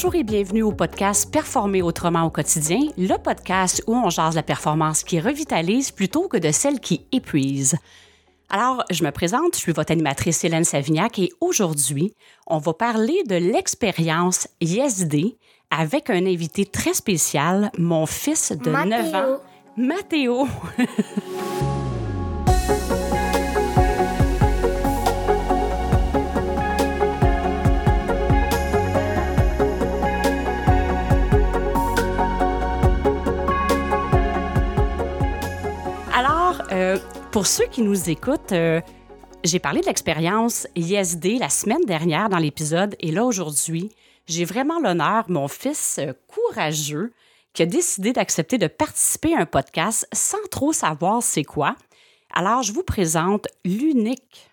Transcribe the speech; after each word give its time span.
Bonjour 0.00 0.14
et 0.14 0.22
bienvenue 0.22 0.62
au 0.62 0.70
podcast 0.70 1.28
Performer 1.28 1.82
autrement 1.82 2.22
au 2.22 2.30
quotidien, 2.30 2.78
le 2.96 3.16
podcast 3.20 3.82
où 3.88 3.96
on 3.96 4.10
jase 4.10 4.36
la 4.36 4.44
performance 4.44 5.02
qui 5.02 5.18
revitalise 5.18 5.90
plutôt 5.90 6.28
que 6.28 6.36
de 6.36 6.52
celle 6.52 6.78
qui 6.78 7.04
épuise. 7.10 7.74
Alors, 8.48 8.84
je 8.92 9.02
me 9.02 9.10
présente, 9.10 9.56
je 9.56 9.58
suis 9.58 9.72
votre 9.72 9.90
animatrice 9.90 10.44
Hélène 10.44 10.62
Savignac 10.62 11.18
et 11.18 11.32
aujourd'hui, 11.40 12.14
on 12.46 12.58
va 12.58 12.74
parler 12.74 13.24
de 13.26 13.34
l'expérience 13.34 14.46
YesD 14.60 15.36
avec 15.72 16.10
un 16.10 16.26
invité 16.26 16.64
très 16.64 16.94
spécial, 16.94 17.72
mon 17.76 18.06
fils 18.06 18.52
de 18.52 18.70
9 18.70 19.14
ans, 19.16 19.40
Mathéo. 19.76 20.46
Alors, 36.48 36.66
euh, 36.72 36.96
pour 37.30 37.46
ceux 37.46 37.66
qui 37.66 37.82
nous 37.82 38.08
écoutent, 38.08 38.52
euh, 38.52 38.80
j'ai 39.44 39.58
parlé 39.58 39.82
de 39.82 39.86
l'expérience 39.86 40.66
ISD 40.76 41.38
la 41.38 41.50
semaine 41.50 41.84
dernière 41.84 42.30
dans 42.30 42.38
l'épisode 42.38 42.96
et 43.00 43.12
là 43.12 43.26
aujourd'hui, 43.26 43.90
j'ai 44.26 44.46
vraiment 44.46 44.80
l'honneur, 44.80 45.26
mon 45.28 45.46
fils 45.46 46.00
courageux, 46.26 47.12
qui 47.52 47.64
a 47.64 47.66
décidé 47.66 48.14
d'accepter 48.14 48.56
de 48.56 48.66
participer 48.66 49.34
à 49.34 49.40
un 49.40 49.44
podcast 49.44 50.08
sans 50.14 50.42
trop 50.50 50.72
savoir 50.72 51.22
c'est 51.22 51.44
quoi. 51.44 51.76
Alors, 52.32 52.62
je 52.62 52.72
vous 52.72 52.82
présente 52.82 53.46
l'unique 53.66 54.50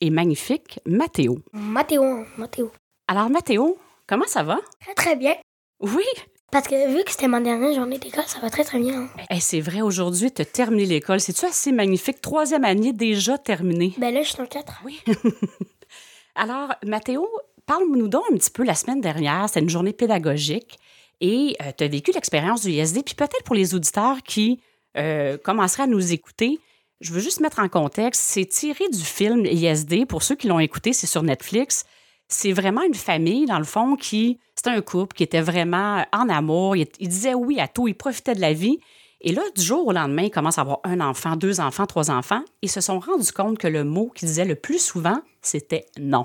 et 0.00 0.10
magnifique 0.10 0.80
Mathéo. 0.86 1.38
Mathéo, 1.52 2.24
Mathéo. 2.36 2.72
Alors, 3.06 3.30
Mathéo, 3.30 3.78
comment 4.08 4.26
ça 4.26 4.42
va? 4.42 4.58
Très, 4.80 4.94
très 4.94 5.14
bien. 5.14 5.36
Oui, 5.78 6.02
Parce 6.50 6.66
que 6.66 6.96
vu 6.96 7.04
que 7.04 7.10
c'était 7.10 7.28
ma 7.28 7.40
dernière 7.40 7.74
journée 7.74 7.98
d'école, 7.98 8.24
ça 8.26 8.38
va 8.40 8.48
très, 8.48 8.64
très 8.64 8.78
bien. 8.78 9.08
hein. 9.30 9.38
C'est 9.40 9.60
vrai, 9.60 9.82
aujourd'hui, 9.82 10.32
tu 10.32 10.40
as 10.42 10.44
terminé 10.46 10.86
l'école. 10.86 11.20
C'est-tu 11.20 11.44
assez 11.44 11.72
magnifique? 11.72 12.22
Troisième 12.22 12.64
année 12.64 12.92
déjà 12.94 13.36
terminée. 13.36 13.92
Ben 13.98 14.14
là, 14.14 14.22
je 14.22 14.30
suis 14.30 14.40
en 14.40 14.46
4. 14.46 14.80
Oui. 14.84 14.98
Alors, 16.34 16.72
Mathéo, 16.86 17.28
parle-nous 17.66 18.08
donc 18.08 18.22
un 18.32 18.36
petit 18.36 18.50
peu 18.50 18.64
la 18.64 18.74
semaine 18.74 19.00
dernière. 19.02 19.44
C'était 19.48 19.60
une 19.60 19.68
journée 19.68 19.92
pédagogique 19.92 20.78
et 21.20 21.56
tu 21.76 21.84
as 21.84 21.88
vécu 21.88 22.12
l'expérience 22.12 22.62
du 22.62 22.70
ISD. 22.70 23.02
Puis 23.04 23.14
peut-être 23.14 23.42
pour 23.44 23.54
les 23.54 23.74
auditeurs 23.74 24.22
qui 24.22 24.60
euh, 24.96 25.36
commenceraient 25.36 25.82
à 25.82 25.86
nous 25.86 26.12
écouter, 26.14 26.60
je 27.00 27.12
veux 27.12 27.20
juste 27.20 27.40
mettre 27.40 27.58
en 27.60 27.68
contexte, 27.68 28.22
c'est 28.22 28.46
tiré 28.46 28.88
du 28.88 29.02
film 29.04 29.44
ISD. 29.44 30.06
Pour 30.06 30.22
ceux 30.22 30.34
qui 30.34 30.48
l'ont 30.48 30.60
écouté, 30.60 30.92
c'est 30.92 31.06
sur 31.06 31.22
Netflix. 31.22 31.84
C'est 32.28 32.52
vraiment 32.52 32.82
une 32.82 32.94
famille, 32.94 33.46
dans 33.46 33.58
le 33.58 33.64
fond, 33.64 33.96
qui. 33.96 34.38
C'était 34.54 34.70
un 34.70 34.82
couple 34.82 35.16
qui 35.16 35.22
était 35.22 35.40
vraiment 35.40 36.04
en 36.12 36.28
amour. 36.28 36.76
Il, 36.76 36.86
il 36.98 37.08
disait 37.08 37.34
oui 37.34 37.60
à 37.60 37.68
tout, 37.68 37.88
il 37.88 37.94
profitait 37.94 38.34
de 38.34 38.40
la 38.40 38.52
vie. 38.52 38.78
Et 39.20 39.32
là, 39.32 39.42
du 39.56 39.62
jour 39.62 39.86
au 39.86 39.92
lendemain, 39.92 40.22
ils 40.22 40.30
commencent 40.30 40.58
à 40.58 40.62
avoir 40.62 40.80
un 40.84 41.00
enfant, 41.00 41.36
deux 41.36 41.60
enfants, 41.60 41.86
trois 41.86 42.10
enfants. 42.10 42.42
Ils 42.62 42.70
se 42.70 42.80
sont 42.80 43.00
rendus 43.00 43.32
compte 43.32 43.58
que 43.58 43.66
le 43.66 43.82
mot 43.82 44.10
qu'ils 44.14 44.28
disaient 44.28 44.44
le 44.44 44.54
plus 44.54 44.78
souvent, 44.78 45.20
c'était 45.42 45.86
non. 45.98 46.24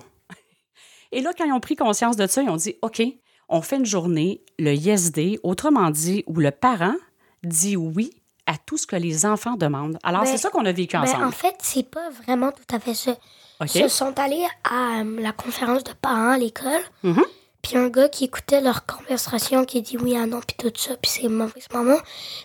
Et 1.12 1.22
là, 1.22 1.32
quand 1.38 1.46
ils 1.46 1.54
ont 1.54 1.60
pris 1.60 1.76
conscience 1.76 2.18
de 2.18 2.28
ça, 2.28 2.44
ils 2.44 2.50
ont 2.50 2.56
dit 2.56 2.76
OK, 2.82 3.02
on 3.50 3.62
fait 3.62 3.78
une 3.78 3.86
journée, 3.86 4.42
le 4.60 4.74
yes 4.74 5.12
day, 5.12 5.40
autrement 5.44 5.90
dit, 5.90 6.24
où 6.28 6.36
le 6.40 6.52
parent 6.52 6.96
dit 7.44 7.78
oui 7.78 8.12
à 8.46 8.54
tout 8.66 8.78
ce 8.78 8.86
que 8.88 8.96
les 8.96 9.26
enfants 9.26 9.56
demandent. 9.56 9.98
Alors, 10.04 10.22
Ben, 10.24 10.28
c'est 10.28 10.38
ça 10.38 10.50
qu'on 10.50 10.66
a 10.66 10.72
vécu 10.72 10.98
Ben, 10.98 11.04
ensemble. 11.04 11.26
en 11.26 11.32
fait, 11.32 11.56
c'est 11.60 11.90
pas 11.90 12.10
vraiment 12.26 12.52
tout 12.52 12.76
à 12.76 12.80
fait 12.80 12.94
ça. 12.94 13.16
Ils 13.62 13.70
se 13.70 13.88
sont 13.88 14.18
allés 14.20 14.46
à 14.64 15.00
euh, 15.02 15.22
la 15.22 15.32
conférence 15.32 15.84
de 15.84 15.94
parents 15.94 16.32
à 16.32 16.38
l'école. 16.38 16.82
Mhm. 17.04 17.24
Puis 17.62 17.78
un 17.78 17.88
gars 17.88 18.10
qui 18.10 18.26
écoutait 18.26 18.60
leur 18.60 18.86
conversation 18.86 19.64
qui 19.64 19.82
dit 19.82 19.96
oui 19.98 20.18
à 20.18 20.26
non, 20.26 20.42
puis 20.46 20.58
tout 20.58 20.72
ça, 20.76 20.96
puis 21.02 21.10
c'est 21.10 21.30
mauvaise 21.30 21.68
maman. 21.74 21.96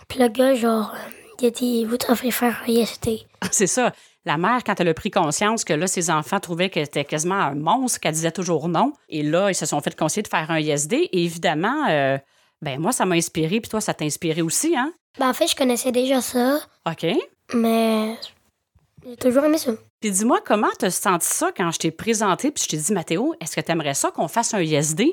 Puis 0.07 0.17
le 0.19 0.29
gars, 0.29 0.53
genre, 0.55 0.93
euh, 0.95 1.09
il 1.41 1.47
a 1.47 1.49
dit 1.51 1.83
Vous 1.83 1.97
devriez 1.97 2.31
faire 2.31 2.57
un 2.65 2.71
yes 2.71 2.99
day. 3.01 3.21
C'est 3.51 3.67
ça. 3.67 3.91
La 4.25 4.37
mère, 4.37 4.63
quand 4.65 4.79
elle 4.79 4.87
a 4.89 4.93
pris 4.93 5.11
conscience 5.11 5.63
que 5.65 5.73
là, 5.73 5.87
ses 5.87 6.09
enfants 6.09 6.39
trouvaient 6.39 6.69
qu'elle 6.69 6.83
était 6.83 7.03
quasiment 7.05 7.35
un 7.35 7.55
monstre, 7.55 7.99
qu'elle 7.99 8.13
disait 8.13 8.31
toujours 8.31 8.67
non, 8.69 8.93
et 9.09 9.23
là, 9.23 9.49
ils 9.49 9.55
se 9.55 9.65
sont 9.65 9.81
fait 9.81 9.97
conseiller 9.97 10.23
de 10.23 10.27
faire 10.29 10.49
un 10.51 10.59
ISD. 10.59 10.93
Et 10.93 11.23
évidemment, 11.25 11.87
euh, 11.89 12.17
ben 12.61 12.79
moi, 12.79 12.91
ça 12.91 13.05
m'a 13.05 13.15
inspiré, 13.15 13.61
puis 13.61 13.69
toi, 13.69 13.81
ça 13.81 13.93
t'a 13.93 14.05
inspiré 14.05 14.41
aussi, 14.41 14.75
hein? 14.75 14.93
Ben, 15.17 15.29
en 15.29 15.33
fait, 15.33 15.47
je 15.47 15.55
connaissais 15.55 15.91
déjà 15.91 16.21
ça, 16.21 16.59
OK. 16.85 17.05
mais 17.53 18.15
j'ai 19.05 19.17
toujours 19.17 19.45
aimé 19.45 19.57
ça. 19.57 19.71
Puis 20.01 20.11
dis-moi, 20.11 20.39
comment 20.45 20.69
t'as 20.77 20.91
senti 20.91 21.27
ça 21.27 21.51
quand 21.55 21.71
je 21.71 21.79
t'ai 21.79 21.91
présenté, 21.91 22.51
puis 22.51 22.63
je 22.63 22.69
t'ai 22.69 22.77
dit, 22.77 22.93
Mathéo, 22.93 23.33
est-ce 23.41 23.55
que 23.55 23.61
t'aimerais 23.61 23.93
ça 23.93 24.11
qu'on 24.11 24.27
fasse 24.27 24.53
un 24.53 24.61
ISD? 24.61 25.03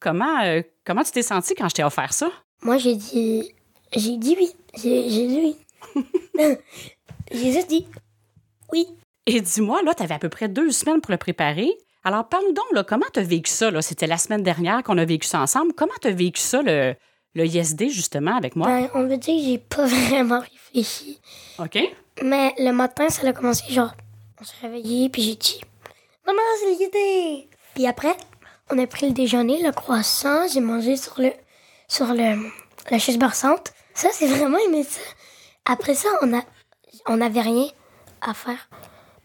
Comment, 0.00 0.42
euh, 0.44 0.62
comment 0.84 1.02
tu 1.02 1.12
t'es 1.12 1.22
senti 1.22 1.54
quand 1.54 1.68
je 1.68 1.74
t'ai 1.74 1.84
offert 1.84 2.12
ça? 2.12 2.28
Moi, 2.62 2.78
j'ai 2.78 2.94
dit. 2.96 3.52
J'ai 3.94 4.16
dit 4.16 4.36
oui. 4.38 4.52
J'ai 4.74 5.08
j'ai 5.08 5.26
dit 5.26 5.56
oui. 5.94 6.06
j'ai 7.30 7.52
juste 7.52 7.68
dit 7.68 7.86
oui. 8.72 8.86
Et 9.26 9.40
dis-moi, 9.40 9.82
là, 9.82 9.94
t'avais 9.94 10.14
à 10.14 10.18
peu 10.18 10.28
près 10.28 10.48
deux 10.48 10.70
semaines 10.70 11.00
pour 11.00 11.10
le 11.10 11.16
préparer. 11.16 11.72
Alors, 12.06 12.28
parle-nous 12.28 12.52
donc, 12.52 12.66
là, 12.70 12.84
comment 12.84 13.06
t'as 13.12 13.24
vécu 13.24 13.50
ça? 13.50 13.68
Là? 13.68 13.82
C'était 13.82 14.06
la 14.06 14.16
semaine 14.16 14.44
dernière 14.44 14.84
qu'on 14.84 14.96
a 14.96 15.04
vécu 15.04 15.26
ça 15.26 15.40
ensemble. 15.40 15.72
Comment 15.72 15.92
t'as 16.00 16.12
vécu 16.12 16.40
ça, 16.40 16.62
le, 16.62 16.94
le 17.34 17.46
ISD, 17.46 17.88
justement, 17.88 18.36
avec 18.36 18.54
moi? 18.54 18.68
Ben, 18.68 18.88
on 18.94 19.08
veut 19.08 19.16
dire 19.16 19.36
que 19.36 19.44
j'ai 19.44 19.58
pas 19.58 19.86
vraiment 20.08 20.38
réfléchi. 20.38 21.18
OK? 21.58 21.76
Mais 22.22 22.54
le 22.58 22.70
matin, 22.70 23.08
ça 23.08 23.26
a 23.26 23.32
commencé 23.32 23.64
genre. 23.72 23.92
On 24.40 24.44
s'est 24.44 24.54
réveillé, 24.62 25.08
puis 25.08 25.22
j'ai 25.22 25.34
dit 25.34 25.60
Maman, 26.24 26.38
c'est 26.60 26.84
l'idée! 26.84 27.48
Puis 27.74 27.88
après, 27.88 28.16
on 28.70 28.78
a 28.78 28.86
pris 28.86 29.08
le 29.08 29.12
déjeuner, 29.12 29.60
le 29.60 29.72
croissant, 29.72 30.46
j'ai 30.46 30.60
mangé 30.60 30.96
sur 30.96 31.20
le. 31.20 31.32
sur 31.88 32.06
le. 32.14 32.36
la 32.88 32.98
chaise 33.00 33.18
berçante. 33.18 33.72
Ça, 33.94 34.10
c'est 34.12 34.28
vraiment 34.28 34.58
aimé 34.58 34.84
ça. 34.84 35.00
Après 35.64 35.96
ça, 35.96 36.08
on 36.22 36.32
a. 36.38 36.42
on 37.06 37.16
n'avait 37.16 37.40
rien 37.40 37.66
à 38.20 38.32
faire. 38.32 38.68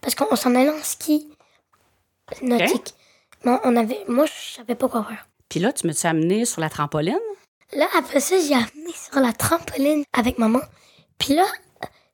Parce 0.00 0.16
qu'on 0.16 0.34
s'en 0.34 0.56
allait 0.56 0.68
en 0.68 0.82
ski 0.82 1.28
nautique. 2.42 2.94
Non, 3.44 3.58
on 3.64 3.76
avait. 3.76 4.00
Moi, 4.08 4.26
je 4.26 4.56
savais 4.56 4.74
pas 4.74 4.88
quoi 4.88 5.04
faire. 5.04 5.26
Puis 5.48 5.60
là, 5.60 5.72
tu 5.72 5.86
me 5.86 5.92
suis 5.92 6.08
amené 6.08 6.44
sur 6.44 6.60
la 6.60 6.70
trampoline? 6.70 7.18
Là, 7.74 7.86
après 7.98 8.20
ça, 8.20 8.36
j'ai 8.38 8.54
amené 8.54 8.92
sur 9.10 9.20
la 9.20 9.32
trampoline 9.32 10.04
avec 10.12 10.38
maman. 10.38 10.60
Puis 11.18 11.34
là, 11.34 11.44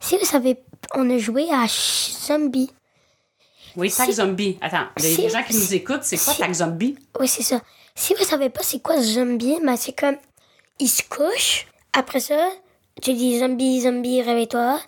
si 0.00 0.16
vous 0.16 0.24
savez, 0.24 0.56
on 0.94 1.08
a 1.10 1.18
joué 1.18 1.48
à 1.52 1.66
Zombie. 1.68 2.70
Oui, 3.76 3.90
Tag 3.92 4.06
Si- 4.08 4.14
Zombie. 4.14 4.58
Attends, 4.60 4.86
les, 4.98 5.14
si- 5.14 5.28
gens 5.28 5.42
qui 5.42 5.54
nous 5.54 5.74
écoutent, 5.74 6.02
c'est 6.02 6.16
quoi 6.16 6.32
si- 6.34 6.40
Tag 6.40 6.52
Zombie? 6.52 6.96
Oui, 7.20 7.28
c'est 7.28 7.42
ça. 7.42 7.60
Si 7.94 8.14
vous 8.14 8.24
savez 8.24 8.48
pas 8.50 8.62
c'est 8.62 8.80
quoi 8.80 9.00
Zombie, 9.00 9.58
ben 9.62 9.76
c'est 9.76 9.92
comme, 9.98 10.16
il 10.80 10.88
se 10.88 11.02
couche. 11.02 11.66
Après 11.92 12.20
ça, 12.20 12.48
tu 13.02 13.12
dis 13.14 13.38
Zombie, 13.38 13.80
Zombie, 13.82 14.22
réveille-toi. 14.22 14.80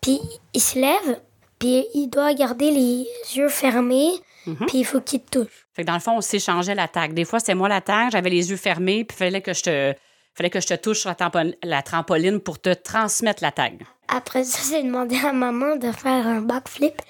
Puis 0.00 0.20
il 0.54 0.60
se 0.60 0.78
lève. 0.78 1.20
Puis 1.58 1.86
il 1.94 2.08
doit 2.08 2.34
garder 2.34 2.70
les 2.70 3.06
yeux 3.36 3.48
fermés. 3.48 4.12
Puis 4.44 4.78
il 4.78 4.84
faut 4.84 5.00
qu'il 5.00 5.20
te 5.22 5.38
touche. 5.40 5.66
Fait 5.72 5.82
que 5.82 5.86
dans 5.86 5.94
le 5.94 6.00
fond, 6.00 6.16
on 6.16 6.20
s'échangeait 6.20 6.74
la 6.74 6.88
tag. 6.88 7.14
Des 7.14 7.24
fois, 7.24 7.38
c'était 7.38 7.54
moi 7.54 7.68
la 7.68 7.80
tag, 7.80 8.10
j'avais 8.12 8.30
les 8.30 8.50
yeux 8.50 8.56
fermés, 8.56 9.04
puis 9.04 9.16
fallait 9.16 9.40
que 9.42 9.52
je 9.54 9.62
te 9.62 9.94
fallait 10.34 10.50
que 10.50 10.60
je 10.60 10.66
te 10.66 10.74
touche 10.74 11.00
sur 11.00 11.08
la, 11.10 11.14
tampo- 11.14 11.54
la 11.62 11.82
trampoline 11.82 12.40
pour 12.40 12.58
te 12.60 12.72
transmettre 12.72 13.42
la 13.42 13.52
tag. 13.52 13.82
Après 14.08 14.44
ça, 14.44 14.58
j'ai 14.70 14.82
demandé 14.82 15.16
à 15.24 15.32
maman 15.32 15.76
de 15.76 15.92
faire 15.92 16.26
un 16.26 16.40
backflip. 16.40 17.00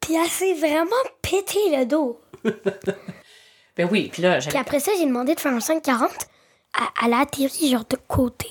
Puis 0.00 0.14
elle 0.14 0.28
s'est 0.30 0.54
vraiment 0.54 0.90
pété 1.22 1.58
le 1.76 1.84
dos. 1.86 2.20
Ben 3.76 3.86
oui, 3.92 4.08
puis 4.10 4.22
là, 4.22 4.38
Puis 4.38 4.56
après 4.56 4.80
ça, 4.80 4.92
j'ai 4.96 5.04
demandé 5.04 5.34
de 5.34 5.40
faire 5.40 5.52
un 5.52 5.60
540. 5.60 6.08
Elle- 6.78 7.04
Elle 7.04 7.12
a 7.12 7.18
atterri 7.20 7.68
genre 7.68 7.84
de 7.84 7.96
côté. 8.08 8.48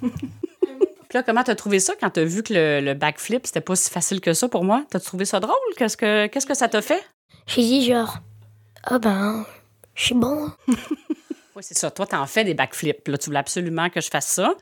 Puis 0.00 1.14
là, 1.14 1.22
comment 1.22 1.44
t'as 1.44 1.54
trouvé 1.54 1.78
ça 1.78 1.92
quand 2.00 2.10
t'as 2.10 2.24
vu 2.24 2.42
que 2.42 2.52
le, 2.52 2.80
le 2.80 2.94
backflip, 2.94 3.46
c'était 3.46 3.60
pas 3.60 3.76
si 3.76 3.90
facile 3.90 4.20
que 4.20 4.32
ça 4.32 4.48
pour 4.48 4.64
moi? 4.64 4.84
T'as 4.90 4.98
trouvé 4.98 5.24
ça 5.24 5.38
drôle? 5.38 5.54
Qu'est-ce 5.76 5.96
que, 5.96 6.26
qu'est-ce 6.26 6.46
que 6.46 6.54
ça 6.54 6.68
t'a 6.68 6.82
fait? 6.82 7.00
J'ai 7.46 7.62
dit 7.62 7.84
genre, 7.86 8.18
ah 8.84 8.98
ben, 8.98 9.44
je 9.94 10.04
suis 10.04 10.14
bon. 10.14 10.50
Oui, 11.54 11.62
c'est 11.62 11.78
ça. 11.78 11.90
Toi, 11.90 12.06
t'en 12.06 12.26
fais 12.26 12.44
des 12.44 12.52
backflips. 12.52 13.08
Là, 13.08 13.16
tu 13.16 13.26
voulais 13.30 13.38
absolument 13.38 13.88
que 13.88 14.02
je 14.02 14.10
fasse 14.10 14.26
ça. 14.26 14.52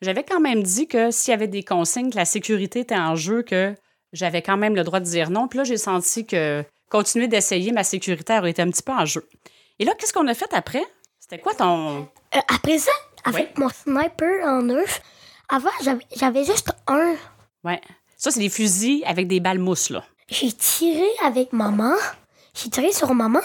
J'avais 0.00 0.24
quand 0.24 0.40
même 0.40 0.62
dit 0.62 0.88
que 0.88 1.10
s'il 1.10 1.30
y 1.32 1.34
avait 1.34 1.46
des 1.46 1.62
consignes, 1.62 2.08
que 2.10 2.16
la 2.16 2.24
sécurité 2.24 2.80
était 2.80 2.96
en 2.96 3.16
jeu, 3.16 3.42
que 3.42 3.74
j'avais 4.14 4.40
quand 4.40 4.56
même 4.56 4.74
le 4.74 4.82
droit 4.82 4.98
de 4.98 5.04
dire 5.04 5.28
non. 5.28 5.46
Puis 5.46 5.58
là, 5.58 5.64
j'ai 5.64 5.76
senti 5.76 6.24
que 6.26 6.64
continuer 6.88 7.28
d'essayer, 7.28 7.70
ma 7.70 7.84
sécurité 7.84 8.32
aurait 8.38 8.48
été 8.52 8.62
un 8.62 8.70
petit 8.70 8.82
peu 8.82 8.92
en 8.92 9.04
jeu. 9.04 9.28
Et 9.78 9.84
là, 9.84 9.92
qu'est-ce 9.98 10.14
qu'on 10.14 10.26
a 10.26 10.32
fait 10.32 10.54
après? 10.54 10.82
C'était 11.20 11.38
quoi 11.38 11.52
ton... 11.52 12.08
Euh, 12.34 12.38
après 12.48 12.78
ça, 12.78 12.92
avec 13.24 13.58
mon 13.58 13.68
sniper 13.68 14.42
en 14.46 14.62
neuf, 14.62 15.02
avant, 15.50 15.68
j'avais- 15.84 16.06
j'avais 16.16 16.44
juste 16.46 16.72
un. 16.86 17.14
Ouais. 17.62 17.80
Ça, 18.16 18.30
c'est 18.30 18.40
des 18.40 18.48
fusils 18.48 19.04
avec 19.04 19.28
des 19.28 19.40
balles 19.40 19.58
mousses, 19.58 19.90
là. 19.90 20.02
J'ai 20.32 20.50
tiré 20.52 21.06
avec 21.24 21.52
maman. 21.52 21.92
J'ai 22.54 22.70
tiré 22.70 22.90
sur 22.92 23.14
maman. 23.14 23.40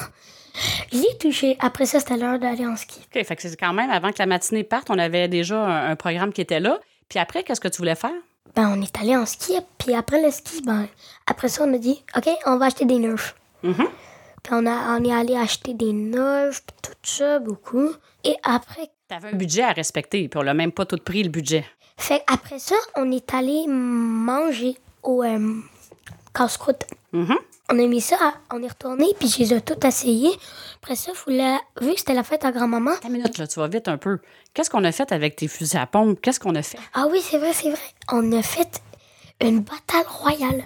Je 0.91 0.97
l'ai 0.97 1.17
touché. 1.19 1.57
Après 1.59 1.85
ça, 1.85 1.99
c'était 1.99 2.17
l'heure 2.17 2.39
d'aller 2.39 2.65
en 2.65 2.75
ski. 2.75 2.99
OK, 3.13 3.23
fait 3.25 3.35
que 3.35 3.41
c'est 3.41 3.55
quand 3.57 3.73
même, 3.73 3.89
avant 3.91 4.09
que 4.11 4.19
la 4.19 4.25
matinée 4.25 4.63
parte, 4.63 4.89
on 4.89 4.97
avait 4.97 5.27
déjà 5.27 5.59
un, 5.59 5.91
un 5.91 5.95
programme 5.95 6.31
qui 6.33 6.41
était 6.41 6.59
là. 6.59 6.79
Puis 7.09 7.19
après, 7.19 7.43
qu'est-ce 7.43 7.61
que 7.61 7.67
tu 7.67 7.77
voulais 7.77 7.95
faire? 7.95 8.13
Ben, 8.55 8.73
on 8.75 8.81
est 8.81 8.97
allé 8.99 9.15
en 9.15 9.25
ski. 9.25 9.53
Puis 9.77 9.93
après 9.93 10.21
le 10.23 10.31
ski, 10.31 10.61
ben, 10.65 10.87
après 11.27 11.49
ça, 11.49 11.63
on 11.65 11.73
a 11.73 11.77
dit, 11.77 12.03
OK, 12.15 12.29
on 12.45 12.57
va 12.57 12.67
acheter 12.67 12.85
des 12.85 12.97
nerfs. 12.99 13.35
Mhm. 13.63 13.75
Puis 14.43 14.53
on, 14.53 14.65
a, 14.65 14.97
on 14.97 15.03
est 15.03 15.13
allé 15.13 15.35
acheter 15.35 15.73
des 15.73 15.91
neufs, 15.91 16.63
puis 16.65 16.75
tout 16.81 16.93
ça, 17.03 17.39
beaucoup. 17.39 17.89
Et 18.23 18.35
après, 18.43 18.89
T'avais 19.09 19.29
un 19.29 19.37
budget 19.37 19.63
à 19.63 19.71
respecter, 19.73 20.27
puis 20.27 20.37
on 20.39 20.41
l'a 20.41 20.53
même 20.53 20.71
pas 20.71 20.85
tout 20.85 20.97
pris, 20.97 21.21
le 21.23 21.29
budget. 21.29 21.65
fait, 21.97 22.23
après 22.31 22.59
ça, 22.59 22.75
on 22.95 23.11
est 23.11 23.33
allé 23.33 23.65
manger 23.67 24.77
au 25.03 25.23
euh, 25.23 25.53
casse-croûte. 26.37 26.83
Mhm. 27.13 27.35
On 27.69 27.79
a 27.79 27.87
mis 27.87 27.99
ça, 28.01 28.17
on 28.53 28.61
est 28.63 28.67
retourné, 28.69 29.07
puis 29.19 29.27
je 29.27 29.39
les 29.39 29.53
ai 29.53 29.61
tout 29.61 29.85
essayé. 29.85 30.29
Après 30.81 30.95
ça, 30.95 31.11
faut 31.13 31.31
la- 31.31 31.59
vu 31.81 31.93
que 31.93 31.99
c'était 31.99 32.13
la 32.13 32.23
fête 32.23 32.45
à 32.45 32.51
grand-maman, 32.51 32.91
une 33.03 33.11
minute, 33.11 33.37
là, 33.37 33.47
tu 33.47 33.59
vas 33.59 33.67
vite 33.67 33.87
un 33.89 33.97
peu. 33.97 34.19
Qu'est-ce 34.53 34.69
qu'on 34.69 34.83
a 34.85 34.91
fait 34.91 35.11
avec 35.11 35.35
tes 35.35 35.47
fusils 35.49 35.77
à 35.77 35.85
pompe? 35.85 36.21
Qu'est-ce 36.21 36.39
qu'on 36.39 36.55
a 36.55 36.61
fait? 36.61 36.77
Ah 36.93 37.07
oui, 37.11 37.21
c'est 37.21 37.37
vrai, 37.37 37.51
c'est 37.53 37.69
vrai. 37.71 37.79
On 38.11 38.31
a 38.31 38.41
fait 38.41 38.81
une 39.41 39.59
bataille 39.61 40.05
royale. 40.07 40.63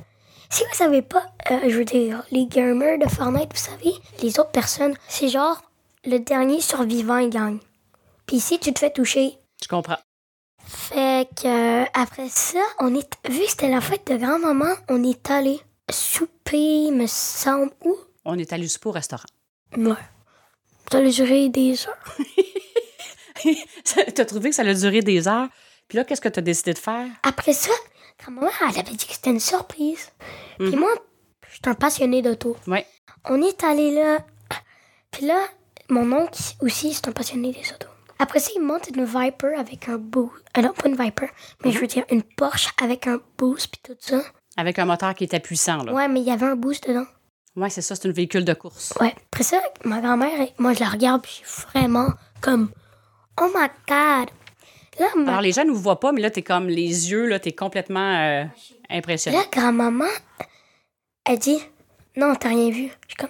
Si 0.49 0.63
vous 0.63 0.75
savez 0.77 1.01
pas, 1.01 1.23
euh, 1.49 1.59
je 1.69 1.77
veux 1.77 1.85
dire, 1.85 2.23
les 2.29 2.45
gamers 2.45 2.99
de 2.99 3.07
Fortnite, 3.09 3.49
vous 3.51 3.57
savez, 3.57 3.93
les 4.21 4.39
autres 4.39 4.51
personnes, 4.51 4.95
c'est 5.07 5.29
genre 5.29 5.61
le 6.05 6.17
dernier 6.19 6.61
survivant 6.61 7.17
il 7.17 7.29
gagne. 7.29 7.59
Puis 8.27 8.39
si 8.39 8.59
tu 8.59 8.73
te 8.73 8.79
fais 8.79 8.91
toucher, 8.91 9.37
Je 9.63 9.67
comprends. 9.67 9.97
Fait 10.71 11.27
que 11.35 11.47
euh, 11.47 11.85
après 11.93 12.29
ça, 12.29 12.61
on 12.79 12.95
est 12.95 13.09
vu 13.29 13.41
que 13.41 13.49
c'était 13.49 13.69
la 13.69 13.81
fête 13.81 14.07
de 14.07 14.17
grand-maman, 14.17 14.73
on 14.87 15.03
est 15.03 15.29
allé 15.29 15.59
souper, 15.89 16.91
me 16.91 17.07
semble 17.07 17.71
où? 17.83 17.95
On 18.23 18.37
est 18.39 18.53
allé 18.53 18.67
souper 18.69 18.89
au 18.89 18.93
restaurant. 18.93 19.25
Ouais. 19.75 19.93
Ça 20.89 20.99
a 20.99 21.01
duré 21.01 21.49
des 21.49 21.77
heures. 21.87 22.15
t'as 24.15 24.25
trouvé 24.25 24.49
que 24.49 24.55
ça 24.55 24.61
allait 24.61 24.75
durer 24.75 25.01
des 25.01 25.27
heures? 25.27 25.49
Puis 25.89 25.97
là, 25.97 26.05
qu'est-ce 26.05 26.21
que 26.21 26.29
t'as 26.29 26.41
décidé 26.41 26.73
de 26.73 26.79
faire? 26.79 27.07
Après 27.23 27.53
ça, 27.53 27.71
grand-maman, 28.19 28.49
elle 28.61 28.79
avait 28.79 28.95
dit 28.95 29.05
que 29.05 29.13
c'était 29.13 29.31
une 29.31 29.41
surprise. 29.41 30.09
Puis 30.57 30.75
moi, 30.77 30.91
je 31.49 31.53
suis 31.55 31.61
un 31.65 31.73
passionné 31.73 32.21
d'auto. 32.21 32.55
Ouais. 32.65 32.85
On 33.25 33.41
est 33.41 33.63
allé 33.63 33.93
là. 33.93 34.19
Puis 35.11 35.25
là, 35.25 35.43
mon 35.89 36.09
oncle 36.13 36.39
aussi, 36.61 36.93
c'est 36.93 37.09
un 37.09 37.11
passionné 37.11 37.51
des 37.51 37.73
autos. 37.73 37.90
Après 38.21 38.39
ça, 38.39 38.51
il 38.55 38.61
monte 38.61 38.87
une 38.95 39.03
Viper 39.03 39.55
avec 39.57 39.89
un 39.89 39.97
boost. 39.97 40.33
Euh, 40.57 40.61
non, 40.61 40.73
pas 40.73 40.87
une 40.87 40.95
Viper, 40.95 41.27
mais 41.65 41.71
je 41.71 41.79
veux 41.79 41.87
dire 41.87 42.05
une 42.11 42.21
Porsche 42.23 42.69
avec 42.81 43.07
un 43.07 43.19
boost 43.37 43.67
puis 43.71 43.81
tout 43.83 43.97
ça. 43.99 44.21
Avec 44.57 44.77
un 44.79 44.85
moteur 44.85 45.15
qui 45.15 45.23
était 45.23 45.39
puissant, 45.39 45.83
là. 45.83 45.91
Ouais, 45.93 46.07
mais 46.07 46.19
il 46.21 46.27
y 46.27 46.31
avait 46.31 46.45
un 46.45 46.55
boost 46.55 46.87
dedans. 46.87 47.05
Ouais, 47.55 47.69
c'est 47.69 47.81
ça, 47.81 47.95
c'est 47.95 48.07
un 48.07 48.11
véhicule 48.11 48.45
de 48.45 48.53
course. 48.53 48.93
Ouais. 49.01 49.13
Après 49.31 49.43
ça, 49.43 49.59
ma 49.83 49.99
grand-mère, 50.01 50.47
moi, 50.59 50.73
je 50.73 50.79
la 50.81 50.89
regarde 50.89 51.21
puis 51.23 51.41
je 51.43 51.49
suis 51.49 51.63
vraiment 51.73 52.09
comme 52.41 52.69
Oh 53.41 53.47
my 53.55 53.67
God! 53.87 54.29
Là, 54.99 55.07
ma- 55.15 55.29
Alors, 55.31 55.41
les 55.41 55.51
gens 55.53 55.63
ne 55.65 55.71
vous 55.71 55.81
voient 55.81 55.99
pas, 55.99 56.11
mais 56.11 56.21
là, 56.21 56.29
t'es 56.29 56.41
comme 56.43 56.67
les 56.67 57.09
yeux, 57.11 57.25
là, 57.25 57.39
t'es 57.39 57.53
complètement 57.53 58.19
euh, 58.19 58.43
impressionné. 58.89 59.37
là, 59.37 59.43
grand-maman, 59.51 60.05
elle 61.25 61.39
dit 61.39 61.59
Non, 62.15 62.35
t'as 62.35 62.49
rien 62.49 62.69
vu. 62.69 62.89
Je 63.07 63.07
suis 63.07 63.15
comme 63.17 63.29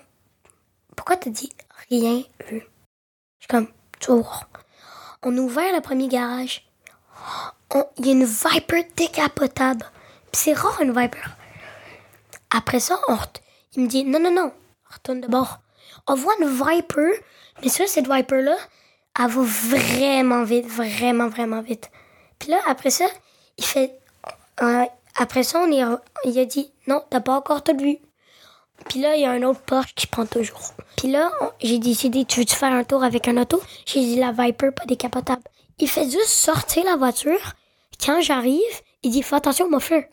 Pourquoi 0.97 1.15
t'as 1.17 1.29
dit 1.29 1.51
rien 1.89 2.23
vu? 2.49 2.59
Je 2.59 3.45
suis 3.45 3.47
comme 3.49 3.67
Tu 3.99 4.07
vas 4.11 4.17
voir. 4.17 4.49
On 5.23 5.37
a 5.37 5.41
ouvert 5.41 5.73
le 5.75 5.81
premier 5.81 6.07
garage. 6.07 6.67
Il 7.99 8.05
y 8.05 8.09
a 8.09 8.13
une 8.13 8.25
Viper 8.25 8.87
décapotable. 8.95 9.85
C'est 10.33 10.53
rare 10.53 10.81
une 10.81 10.99
Viper. 10.99 11.21
Après 12.49 12.79
ça, 12.79 12.99
on 13.07 13.17
il 13.75 13.83
me 13.83 13.87
dit 13.87 14.03
Non, 14.03 14.19
non, 14.19 14.33
non, 14.33 14.51
retourne 14.89 15.21
de 15.21 15.27
bord. 15.27 15.59
On 16.07 16.15
voit 16.15 16.33
une 16.41 16.49
Viper, 16.49 17.11
mais 17.61 17.69
ça, 17.69 17.85
cette 17.87 18.11
Viper-là, 18.11 18.57
elle 19.19 19.27
va 19.27 19.41
vraiment 19.41 20.43
vite, 20.43 20.67
vraiment, 20.67 21.29
vraiment 21.29 21.61
vite. 21.61 21.91
Puis 22.39 22.49
là, 22.49 22.59
après 22.67 22.89
ça, 22.89 23.05
il 23.57 23.65
fait. 23.65 23.99
euh, 24.61 24.85
après 25.15 25.43
ça, 25.43 25.59
on 25.59 25.99
il 26.25 26.39
a 26.39 26.45
dit 26.45 26.73
Non, 26.87 27.03
t'as 27.09 27.19
pas 27.19 27.35
encore 27.35 27.63
tout 27.63 27.77
vu. 27.77 27.97
Puis 28.89 28.99
là, 29.01 29.15
il 29.15 29.21
y 29.21 29.25
a 29.25 29.31
un 29.31 29.43
autre 29.43 29.61
Porsche 29.61 29.93
qui 29.95 30.07
prend 30.07 30.25
toujours. 30.25 30.73
Puis 30.97 31.11
là, 31.11 31.31
j'ai 31.61 31.79
décidé, 31.79 32.25
tu 32.25 32.39
veux-tu 32.39 32.55
faire 32.55 32.73
un 32.73 32.83
tour 32.83 33.03
avec 33.03 33.27
un 33.27 33.37
auto? 33.37 33.61
J'ai 33.85 34.01
dit 34.01 34.15
la 34.17 34.31
Viper, 34.31 34.71
pas 34.71 34.85
décapotable. 34.85 35.43
Il 35.79 35.87
fait 35.89 36.09
juste 36.09 36.27
sortir 36.27 36.83
la 36.83 36.95
voiture. 36.95 37.53
Quand 38.03 38.21
j'arrive, 38.21 38.59
il 39.03 39.11
dit, 39.11 39.23
fais 39.23 39.35
attention, 39.35 39.69
mon 39.69 39.79
feu. 39.79 40.03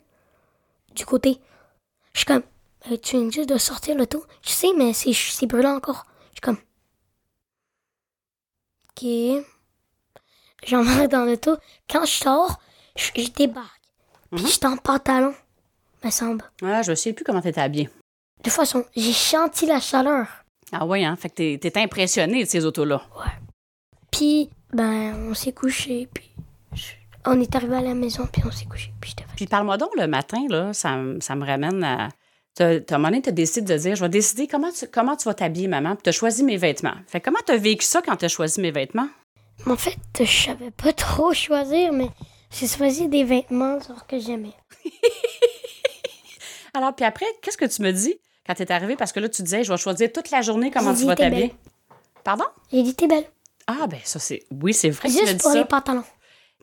Du 0.95 1.05
côté. 1.05 1.39
Je 2.13 2.19
suis 2.19 2.25
comme, 2.25 2.43
Euh, 2.89 2.97
tu 2.97 3.17
viens 3.17 3.29
juste 3.29 3.49
de 3.49 3.57
sortir 3.57 3.95
l'auto? 3.97 4.23
Je 4.41 4.49
sais, 4.51 4.69
mais 4.77 4.93
c'est, 4.93 5.11
c'est 5.13 5.45
brûlant 5.45 5.75
encore. 5.75 6.05
Je 6.29 6.35
suis 6.35 6.41
comme, 6.41 6.57
ok. 8.91 9.43
J'embarque 10.65 11.09
dans 11.09 11.25
l'auto. 11.25 11.57
Quand 11.89 12.05
je 12.05 12.11
sors, 12.11 12.59
je, 12.95 13.21
je 13.21 13.29
débarque. 13.31 13.81
Puis 14.31 14.45
je 14.45 14.51
suis 14.51 14.65
en 14.65 14.77
pantalon, 14.77 15.33
me 16.03 16.09
semble. 16.09 16.43
Ah, 16.63 16.81
je 16.81 16.95
souviens 16.95 17.13
plus 17.13 17.25
comment 17.25 17.41
t'étais 17.41 17.61
habillé. 17.61 17.89
De 18.39 18.43
toute 18.45 18.53
façon, 18.53 18.85
j'ai 18.95 19.13
senti 19.13 19.65
la 19.65 19.79
chaleur. 19.79 20.27
Ah 20.71 20.85
ouais, 20.85 21.03
hein? 21.03 21.15
Fait 21.15 21.29
que 21.29 21.35
t'es, 21.35 21.57
t'es 21.59 21.77
impressionné 21.79 22.43
de 22.43 22.49
ces 22.49 22.65
autos-là. 22.65 23.01
Puis, 24.11 24.49
ben, 24.73 25.13
on 25.29 25.33
s'est 25.33 25.51
couché, 25.51 26.07
puis 26.13 26.29
on 27.25 27.39
est 27.41 27.53
arrivé 27.55 27.75
à 27.75 27.81
la 27.81 27.93
maison, 27.93 28.27
puis 28.31 28.41
on 28.45 28.51
s'est 28.51 28.65
couché, 28.65 28.93
puis 29.01 29.11
j'étais 29.11 29.25
Puis 29.35 29.45
parle-moi 29.45 29.77
donc 29.77 29.89
le 29.97 30.07
matin, 30.07 30.45
là, 30.49 30.73
ça, 30.73 30.97
ça 31.19 31.35
me 31.35 31.45
ramène 31.45 31.83
à. 31.83 32.09
T'as, 32.55 32.79
t'as 32.79 32.95
un 32.95 32.97
moment 32.97 33.09
donné, 33.09 33.21
t'as 33.21 33.31
décidé 33.31 33.73
de 33.73 33.77
dire, 33.79 33.95
je 33.95 34.01
vais 34.01 34.09
décider 34.09 34.47
comment 34.47 34.71
tu, 34.71 34.87
comment 34.87 35.15
tu 35.15 35.25
vas 35.25 35.33
t'habiller, 35.33 35.67
maman, 35.67 35.95
puis 35.95 36.03
t'as 36.03 36.11
choisi 36.11 36.43
mes 36.43 36.57
vêtements. 36.57 36.95
Fait 37.07 37.19
que 37.19 37.25
comment 37.25 37.39
t'as 37.45 37.57
vécu 37.57 37.85
ça 37.85 38.01
quand 38.01 38.15
t'as 38.15 38.27
choisi 38.27 38.59
mes 38.59 38.71
vêtements? 38.71 39.07
En 39.65 39.75
fait, 39.75 39.97
je 40.19 40.25
savais 40.25 40.71
pas 40.71 40.93
trop 40.93 41.33
choisir, 41.33 41.93
mais 41.93 42.09
j'ai 42.51 42.67
choisi 42.67 43.07
des 43.07 43.23
vêtements 43.23 43.79
genre, 43.79 44.07
que 44.07 44.19
j'aimais. 44.19 44.53
Alors, 46.73 46.95
puis 46.95 47.05
après, 47.05 47.25
qu'est-ce 47.41 47.57
que 47.57 47.65
tu 47.65 47.81
me 47.81 47.91
dis? 47.91 48.19
Quand 48.49 48.55
t'es 48.55 48.71
arrivé? 48.71 48.95
Parce 48.95 49.11
que 49.11 49.19
là, 49.19 49.29
tu 49.29 49.43
disais, 49.43 49.63
je 49.63 49.71
vais 49.71 49.77
choisir 49.77 50.11
toute 50.11 50.31
la 50.31 50.41
journée 50.41 50.71
comment 50.71 50.93
tu 50.95 51.05
vas 51.05 51.15
t'habiller. 51.15 51.53
Pardon? 52.23 52.45
J'ai 52.71 52.81
dit, 52.83 52.95
t'es 52.95 53.07
belle. 53.07 53.25
Ah, 53.67 53.85
ben 53.87 53.99
ça, 54.03 54.17
c'est. 54.19 54.43
Oui, 54.49 54.73
c'est 54.73 54.89
vrai 54.89 55.07
que 55.07 55.13
tu 55.13 55.19
Juste 55.19 55.33
dit 55.33 55.37
pour 55.43 55.51
ça. 55.51 55.57
les 55.59 55.65
pantalons. 55.65 56.03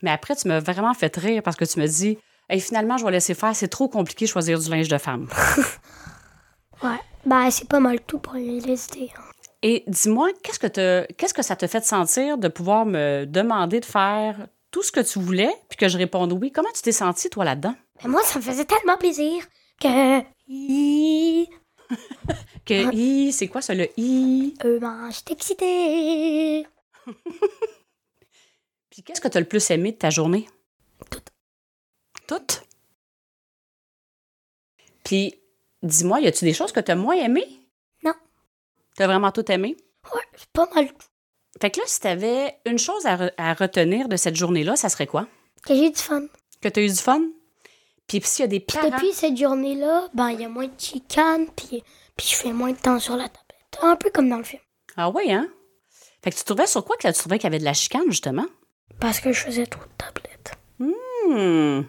Mais 0.03 0.11
après, 0.11 0.35
tu 0.35 0.49
m'as 0.49 0.59
vraiment 0.61 0.93
fait 0.95 1.15
rire 1.17 1.43
parce 1.45 1.57
que 1.57 1.65
tu 1.65 1.79
me 1.79 1.87
dis, 1.87 2.19
hey, 2.51 2.61
finalement, 2.61 2.97
je 2.99 3.05
vais 3.05 3.13
laisser 3.13 3.35
faire, 3.35 3.55
c'est 3.55 3.69
trop 3.69 3.89
compliqué 3.89 4.25
de 4.25 4.31
choisir 4.31 4.59
du 4.59 4.69
linge 4.69 4.89
de 4.89 4.99
femme. 4.99 5.29
Ouais. 6.83 6.99
Ben, 7.25 7.51
c'est 7.51 7.67
pas 7.69 7.81
mal 7.81 8.01
tout 8.03 8.19
pour 8.19 8.35
les 8.35 8.61
lister. 8.61 9.11
hein. 9.17 9.23
Et 9.63 9.83
dis-moi, 9.87 10.29
qu'est-ce 10.43 10.59
que, 10.59 10.67
te- 10.67 11.11
qu'est-ce 11.15 11.33
que 11.35 11.43
ça 11.43 11.57
te 11.57 11.67
fait 11.67 11.81
de 11.81 11.85
sentir 11.87 12.37
de 12.39 12.49
pouvoir 12.49 12.85
me 12.85 13.25
demander 13.25 13.81
de 13.81 13.85
faire 13.87 14.47
tout 14.71 14.83
ce 14.83 14.93
que 14.93 15.01
tu 15.01 15.19
voulais, 15.19 15.51
puis 15.71 15.79
que 15.79 15.89
je 15.89 15.97
réponde 15.97 16.33
oui? 16.35 16.53
Comment 16.53 16.69
tu 16.75 16.83
t'es 16.83 16.93
senti, 16.93 17.31
toi, 17.31 17.45
là-dedans? 17.47 17.75
Mais 18.05 18.11
moi, 18.11 18.23
ça 18.25 18.39
me 18.39 18.45
faisait 18.45 18.67
tellement 18.67 18.99
plaisir 18.99 19.43
que. 19.81 20.21
Que 22.65 22.93
i, 22.95 23.33
c'est 23.33 23.49
quoi 23.49 23.63
ça, 23.63 23.75
le 23.75 23.89
i? 23.99 24.55
Euh, 24.65 24.79
ben, 24.81 25.11
j'étais 25.11 25.35
excitée. 25.35 26.67
Puis 28.91 29.03
qu'est-ce 29.03 29.21
que 29.21 29.29
tu 29.29 29.37
as 29.37 29.41
le 29.41 29.47
plus 29.49 29.71
aimé 29.71 29.93
de 29.93 29.97
ta 29.99 30.11
journée? 30.11 30.49
Tout. 31.11 31.21
Toutes? 32.27 32.63
Puis, 35.05 35.35
dis-moi, 35.83 36.21
y 36.21 36.27
a-tu 36.27 36.45
des 36.45 36.55
choses 36.55 36.73
que 36.73 36.81
tu 36.81 36.91
as 36.91 36.97
moins 36.97 37.15
aimées? 37.15 37.61
Non. 38.03 38.15
T'as 38.97 39.07
vraiment 39.07 39.31
tout 39.31 39.51
aimé? 39.53 39.77
Ouais, 40.15 40.23
c'est 40.37 40.49
pas 40.51 40.69
mal 40.75 40.89
tout. 40.89 41.07
Fait 41.61 41.71
que 41.71 41.81
là, 41.81 41.85
si 41.87 42.01
t'avais 42.01 42.59
une 42.67 42.79
chose 42.79 43.07
à, 43.07 43.17
re- 43.17 43.33
à 43.37 43.55
retenir 43.55 44.09
de 44.09 44.17
cette 44.17 44.37
journée-là, 44.37 44.77
ça 44.77 44.89
serait 44.89 45.07
quoi? 45.07 45.27
Que 45.65 45.75
j'ai 45.75 45.91
du 45.91 45.99
fun. 45.99 46.27
Que 46.61 46.69
t'as 46.69 46.83
eu 46.83 46.89
du 46.89 46.95
fun? 46.97 47.23
Puis 48.07 48.21
s'il 48.25 48.45
y 48.45 48.45
a 48.45 48.49
des 48.49 48.61
Puis 48.61 48.79
parents... 48.79 48.91
depuis 48.91 49.13
cette 49.13 49.37
journée-là, 49.37 50.09
ben, 50.15 50.31
il 50.31 50.41
y 50.41 50.45
a 50.45 50.49
moins 50.49 50.67
de 50.67 50.79
chicanes, 50.79 51.47
puis, 51.57 51.83
puis 52.17 52.27
je 52.31 52.37
fais 52.37 52.53
moins 52.53 52.73
de 52.73 52.79
temps 52.79 52.99
sur 52.99 53.17
la 53.17 53.25
tablette. 53.25 53.79
Un 53.83 53.97
peu 53.97 54.11
comme 54.11 54.29
dans 54.29 54.39
le 54.39 54.45
film. 54.45 54.63
Ah 54.97 55.11
oui, 55.11 55.33
hein? 55.33 55.49
Fait 56.23 56.31
que 56.31 56.37
tu 56.37 56.45
trouvais 56.45 56.67
sur 56.67 56.85
quoi 56.85 56.97
que 56.97 57.07
là, 57.07 57.13
tu 57.13 57.19
trouvais 57.19 57.39
qu'il 57.39 57.45
y 57.45 57.49
avait 57.49 57.59
de 57.59 57.65
la 57.65 57.75
chicane, 57.75 58.09
justement? 58.09 58.47
Parce 59.01 59.21
que 59.21 59.33
je 59.33 59.41
faisais 59.43 59.67
trop 59.67 59.83
de 59.83 59.91
tablettes. 59.99 60.55
Hmm. 60.79 61.83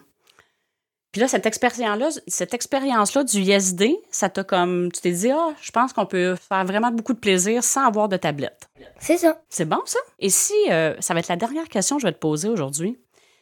Puis 1.12 1.20
là, 1.20 1.28
cette 1.28 1.46
expérience-là, 1.46 2.10
cette 2.26 2.52
expérience-là 2.52 3.24
du 3.24 3.40
ISD, 3.40 3.96
ça 4.10 4.28
t'a 4.28 4.44
comme... 4.44 4.92
Tu 4.92 5.00
t'es 5.00 5.12
dit, 5.12 5.30
ah, 5.30 5.54
je 5.60 5.70
pense 5.70 5.92
qu'on 5.92 6.04
peut 6.04 6.36
faire 6.36 6.64
vraiment 6.66 6.90
beaucoup 6.90 7.14
de 7.14 7.18
plaisir 7.18 7.64
sans 7.64 7.86
avoir 7.86 8.08
de 8.08 8.16
tablette. 8.16 8.68
C'est 9.00 9.16
ça. 9.16 9.40
C'est 9.48 9.64
bon, 9.64 9.80
ça? 9.86 9.98
Et 10.18 10.28
si, 10.28 10.54
euh, 10.70 10.94
ça 11.00 11.14
va 11.14 11.20
être 11.20 11.28
la 11.28 11.36
dernière 11.36 11.68
question 11.68 11.96
que 11.96 12.02
je 12.02 12.06
vais 12.06 12.12
te 12.12 12.18
poser 12.18 12.48
aujourd'hui, 12.48 13.00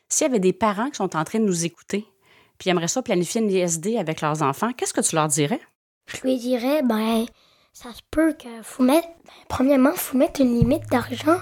s'il 0.08 0.26
y 0.26 0.30
avait 0.30 0.38
des 0.38 0.52
parents 0.52 0.90
qui 0.90 0.96
sont 0.96 1.16
en 1.16 1.24
train 1.24 1.40
de 1.40 1.44
nous 1.44 1.64
écouter, 1.64 2.06
puis 2.58 2.68
ils 2.68 2.70
aimeraient 2.70 2.88
ça 2.88 3.02
planifier 3.02 3.40
une 3.40 3.50
ISD 3.50 3.96
avec 3.98 4.20
leurs 4.20 4.42
enfants, 4.42 4.72
qu'est-ce 4.72 4.94
que 4.94 5.00
tu 5.00 5.14
leur 5.14 5.28
dirais? 5.28 5.60
Je 6.06 6.20
lui 6.22 6.36
dirais, 6.38 6.82
ben, 6.82 7.26
ça 7.72 7.92
se 7.92 8.00
peut 8.10 8.32
que 8.32 8.48
faut 8.62 8.82
mettre, 8.82 9.08
ben, 9.08 9.32
premièrement, 9.48 9.92
faut 9.94 10.16
mettre 10.16 10.40
une 10.40 10.54
limite 10.58 10.86
d'argent, 10.90 11.38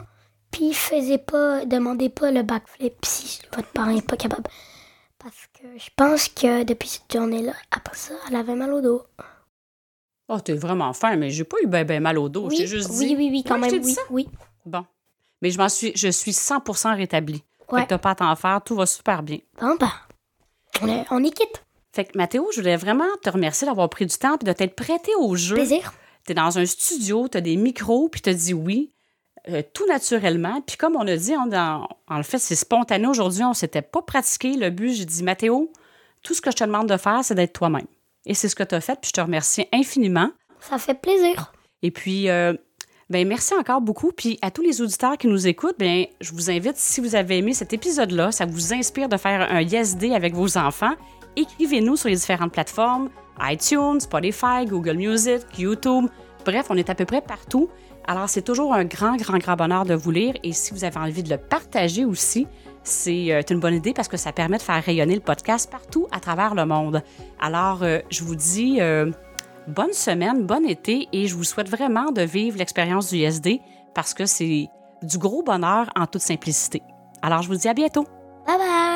puis 0.51 0.73
faisez 0.73 1.19
pas, 1.19 1.65
demandez 1.67 2.09
pas 2.09 2.31
le 2.31 2.43
backflip 2.43 3.05
si 3.05 3.41
votre 3.55 3.69
parent 3.69 3.91
est 3.97 4.07
pas 4.07 4.17
capable. 4.17 4.49
Parce 5.19 5.49
que 5.59 5.67
je 5.79 5.89
pense 5.97 6.29
que 6.29 6.65
depuis 6.65 6.89
cette 6.89 7.13
journée-là, 7.13 7.53
après 7.71 7.97
ça, 7.97 8.15
elle 8.29 8.37
avait 8.37 8.55
mal 8.55 8.73
au 8.73 8.81
dos. 8.81 9.03
Oh, 10.29 10.41
t'es 10.41 10.55
vraiment 10.55 10.93
fin, 10.95 11.17
mais 11.17 11.31
j'ai 11.31 11.45
pas 11.45 11.57
eu 11.63 11.67
ben, 11.67 11.85
ben 11.87 12.03
mal 12.03 12.19
au 12.19 12.29
dos. 12.29 12.49
oui, 12.49 12.57
je 12.57 12.63
t'ai 12.63 12.67
juste 12.67 12.91
oui, 12.95 13.07
dit. 13.09 13.17
oui, 13.17 13.29
oui, 13.31 13.45
quand 13.47 13.61
Ouais, 13.61 13.71
même, 13.71 13.83
oui. 14.11 14.29
Bon. 14.65 14.85
Mais 15.43 15.51
je 15.51 15.59
m'en 15.59 15.69
suis, 15.69 15.93
je 15.95 16.09
suis 16.09 16.33
100% 16.33 16.97
rétablie. 16.97 17.43
Fait 17.69 17.75
Ouais. 17.75 17.83
que 17.85 17.89
t'as 17.89 17.99
pas 17.99 18.11
à 18.11 18.15
t'en 18.15 18.37
faire, 18.37 18.63
tout 18.65 18.75
va 18.77 18.87
super 18.87 19.23
bien. 19.23 19.39
Bon, 19.61 19.77
ben, 19.79 19.91
on 20.83 20.89
est, 20.89 21.29
est 21.29 21.31
quitte. 21.31 21.63
Fait 21.93 22.05
que 22.05 22.19
Mathéo, 22.19 22.49
je 22.53 22.61
voulais 22.61 22.77
vraiment 22.77 23.05
te 23.23 23.31
remercier 23.31 23.67
d'avoir 23.67 23.89
pris 23.89 24.07
du 24.07 24.17
temps 24.17 24.37
et 24.41 24.45
de 24.45 24.53
t'être 24.53 24.75
prêté 24.75 25.13
au 25.19 25.37
jeu. 25.37 25.55
Plaisir. 25.55 25.95
tu 26.27 26.33
es 26.33 26.35
dans 26.35 26.59
un 26.59 26.67
studio, 26.67 27.29
tu 27.29 27.39
as 27.39 27.41
des 27.41 27.57
micros, 27.57 28.09
puis 28.09 28.21
tu 28.21 28.31
as 28.31 28.35
dit 28.35 28.53
oui, 28.53 28.93
euh, 29.49 29.63
tout 29.73 29.87
naturellement. 29.87 30.61
Puis 30.63 30.77
comme 30.77 30.97
on 30.97 31.07
a 31.07 31.17
dit, 31.17 31.35
on, 31.37 31.51
en 31.53 32.23
fait, 32.23 32.39
c'est 32.39 32.57
spontané 32.57 33.07
aujourd'hui, 33.07 33.45
on 33.45 33.51
ne 33.51 33.55
s'était 33.55 33.83
pas 33.83 34.03
pratiqué. 34.03 34.55
Le 34.57 34.71
but, 34.71 34.93
j'ai 34.95 35.05
dit, 35.05 35.23
Mathéo, 35.23 35.71
tout 36.23 36.35
ce 36.35 36.41
que 36.41 36.51
je 36.51 36.57
te 36.57 36.65
demande 36.65 36.89
de 36.89 36.97
faire, 36.97 37.23
c'est 37.23 37.35
d'être 37.35 37.53
toi-même. 37.53 37.87
Et 38.27 38.35
c'est 38.35 38.49
ce 38.49 38.57
que 38.57 38.63
tu 38.63 38.75
as 38.75 38.81
fait, 38.81 38.99
puis 39.01 39.09
je 39.09 39.13
te 39.13 39.21
remercie 39.21 39.69
infiniment. 39.73 40.31
Ça 40.61 40.79
fait 40.79 40.95
plaisir. 40.95 41.53
Et 41.83 41.91
puis, 41.91 42.31
euh, 42.31 42.55
ben 43.11 43.27
merci 43.27 43.55
encore 43.55 43.81
beaucoup. 43.81 44.13
Puis 44.13 44.39
à 44.43 44.51
tous 44.51 44.63
les 44.63 44.81
auditeurs 44.81 45.17
qui 45.17 45.27
nous 45.27 45.47
écoutent, 45.47 45.79
ben 45.79 46.07
je 46.21 46.33
vous 46.33 46.51
invite, 46.51 46.77
si 46.77 47.01
vous 47.01 47.15
avez 47.15 47.39
aimé 47.39 47.53
cet 47.53 47.73
épisode-là, 47.73 48.33
ça 48.33 48.47
vous 48.47 48.73
inspire 48.73 49.09
de 49.09 49.17
faire 49.17 49.49
un 49.51 49.61
Yes 49.61 49.97
Day 49.97 50.15
avec 50.15 50.35
vos 50.35 50.57
enfants, 50.57 50.95
écrivez-nous 51.37 51.97
sur 51.97 52.09
les 52.09 52.17
différentes 52.17 52.53
plateformes 52.53 53.11
iTunes, 53.41 54.01
Spotify, 54.01 54.65
Google 54.67 54.97
Music, 54.97 55.43
YouTube. 55.59 56.07
Bref, 56.45 56.67
on 56.71 56.77
est 56.77 56.91
à 56.91 56.95
peu 56.95 57.05
près 57.05 57.21
partout. 57.21 57.69
Alors, 58.07 58.29
c'est 58.29 58.43
toujours 58.43 58.75
un 58.75 58.85
grand, 58.85 59.17
grand, 59.17 59.39
grand 59.39 59.57
bonheur 59.57 59.85
de 59.85 59.95
vous 59.95 60.11
lire. 60.11 60.35
Et 60.43 60.53
si 60.53 60.73
vous 60.73 60.85
avez 60.85 60.99
envie 60.99 61.23
de 61.23 61.31
le 61.31 61.39
partager 61.39 62.05
aussi, 62.05 62.47
c'est 62.83 63.33
euh, 63.33 63.41
une 63.49 63.61
bonne 63.61 63.75
idée 63.75 63.95
parce 63.95 64.09
que 64.09 64.19
ça 64.19 64.31
permet 64.31 64.59
de 64.59 64.63
faire 64.63 64.83
rayonner 64.83 65.15
le 65.15 65.23
podcast 65.23 65.71
partout 65.71 66.07
à 66.13 66.21
travers 66.21 66.55
le 66.55 66.67
monde. 66.67 67.03
Alors, 67.41 67.83
euh, 67.83 68.01
je 68.11 68.23
vous 68.23 68.37
dis 68.37 68.77
euh, 68.81 69.11
bonne 69.67 69.93
semaine, 69.93 70.45
bon 70.45 70.65
été 70.67 71.09
et 71.13 71.27
je 71.27 71.35
vous 71.35 71.45
souhaite 71.45 71.69
vraiment 71.69 72.13
de 72.13 72.23
vivre 72.23 72.59
l'expérience 72.59 73.11
du 73.11 73.21
SD 73.21 73.61
parce 73.95 74.15
que 74.15 74.27
c'est 74.27 74.69
du 75.03 75.19
gros 75.19 75.43
bonheur 75.43 75.91
en 75.97 76.07
toute 76.07 76.23
simplicité. 76.23 76.83
Alors, 77.23 77.43
je 77.43 77.49
vous 77.49 77.57
dis 77.57 77.69
à 77.69 77.75
bientôt. 77.75 78.07
Bye 78.47 78.59
bye! 78.59 78.94